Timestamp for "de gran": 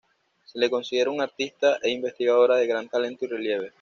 2.55-2.89